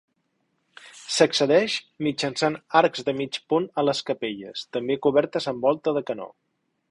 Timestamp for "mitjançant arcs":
2.07-3.05